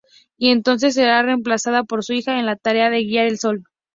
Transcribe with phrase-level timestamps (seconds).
[0.35, 3.65] Y entonces será reemplazada por su hija en la tarea de guiar el Sol.